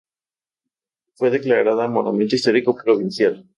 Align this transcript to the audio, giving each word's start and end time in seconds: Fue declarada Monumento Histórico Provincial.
Fue 1.13 1.29
declarada 1.29 1.87
Monumento 1.87 2.33
Histórico 2.35 2.75
Provincial. 2.75 3.45